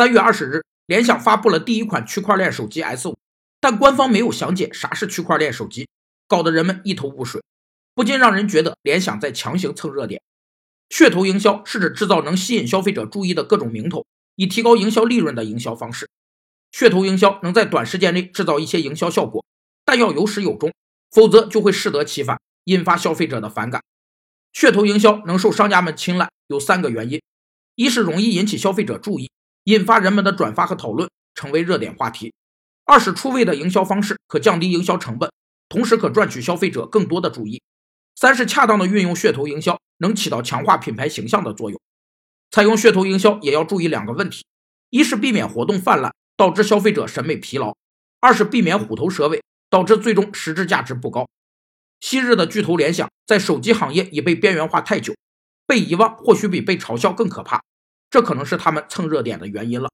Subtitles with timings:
[0.00, 3.18] 三月二十日，联想发布了第一款区块链手机 S 五，
[3.60, 5.90] 但官方没有详解啥是区块链手机，
[6.26, 7.42] 搞得人们一头雾水，
[7.94, 10.22] 不禁让人觉得联想在强行蹭热点。
[10.88, 16.08] 噱头营销是指制造能吸引消费者注意的各种名头，以提高营销利润的营销方式。
[16.72, 19.44] 噱头营销能在短时间内制造一些营销效果，
[19.84, 20.72] 但要有始有终，
[21.10, 23.82] 否则就会适得其反，引发消费者的反感。
[24.54, 27.20] 噱头营销能受商家们青睐，有三个原因：
[27.74, 29.30] 一是容易引起消费者注意，
[29.70, 32.32] 引发人们的转发和讨论，成为热点话题；
[32.84, 35.30] 二是出位的营销方式可降低营销成本，
[35.68, 37.62] 同时可赚取消费者更多的注意；
[38.14, 39.80] 三是恰当的运用噱头营销。
[40.02, 41.78] 能起到强化品牌形象的作用。
[42.50, 44.46] 采用噱头营销也要注意两个问题：
[44.88, 47.74] 一是避免活动泛滥，导致消费者审美疲劳；
[48.18, 51.28] 二是避免虎头蛇尾，导致最终实质价值不高。
[52.00, 55.14] 昔日的巨头联想在手机行业已被边缘化太久，
[55.66, 57.60] 被遗忘或许比被嘲笑更可怕。
[58.10, 59.90] 这可能是他们蹭热点的原因了。